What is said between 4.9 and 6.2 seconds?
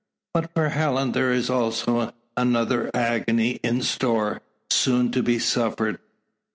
to be suffered.